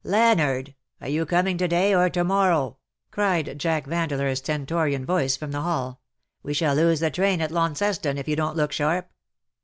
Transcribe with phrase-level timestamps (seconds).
[0.05, 0.73] ^' Leonard!
[0.99, 2.75] are you coming to day or to morrow?'"'
[3.11, 6.01] cried Jack Vandeleur's stentorian voice from the hall."
[6.41, 9.11] We shall lose the train at Laun ceston, if you don't look sharp."